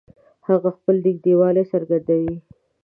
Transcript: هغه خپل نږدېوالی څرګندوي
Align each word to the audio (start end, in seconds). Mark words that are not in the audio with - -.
هغه 0.47 0.69
خپل 0.77 0.95
نږدېوالی 1.05 1.63
څرګندوي 1.71 2.35